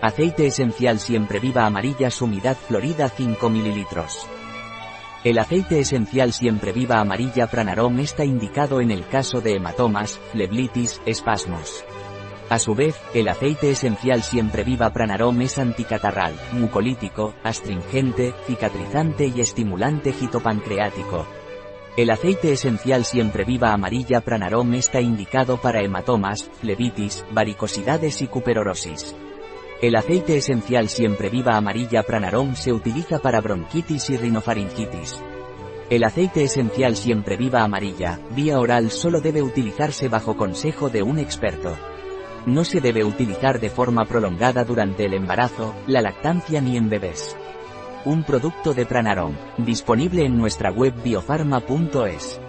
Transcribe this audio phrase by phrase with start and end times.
[0.00, 3.86] Aceite esencial siempre viva amarilla sumidad florida 5 ml.
[5.24, 11.02] El aceite esencial siempre viva amarilla pranarom está indicado en el caso de hematomas, fleblitis,
[11.04, 11.84] espasmos.
[12.48, 19.40] A su vez, el aceite esencial siempre viva pranarom es anticatarral, mucolítico, astringente, cicatrizante y
[19.40, 21.26] estimulante gitopancreático.
[21.96, 29.16] El aceite esencial siempre viva amarilla pranarom está indicado para hematomas, flebitis, varicosidades y cuperorosis.
[29.80, 35.22] El aceite esencial siempre viva amarilla pranarom se utiliza para bronquitis y rinofaringitis.
[35.88, 41.20] El aceite esencial siempre viva amarilla, vía oral solo debe utilizarse bajo consejo de un
[41.20, 41.76] experto.
[42.44, 47.36] No se debe utilizar de forma prolongada durante el embarazo, la lactancia ni en bebés.
[48.04, 52.40] Un producto de Pranarom, disponible en nuestra web biofarma.es.